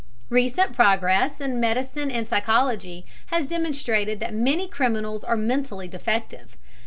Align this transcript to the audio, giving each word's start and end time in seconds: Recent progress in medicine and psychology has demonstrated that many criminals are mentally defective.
Recent 0.31 0.73
progress 0.73 1.39
in 1.39 1.59
medicine 1.59 2.09
and 2.09 2.27
psychology 2.27 3.05
has 3.27 3.45
demonstrated 3.45 4.19
that 4.19 4.33
many 4.33 4.67
criminals 4.67 5.23
are 5.23 5.37
mentally 5.37 5.87
defective. 5.87 6.57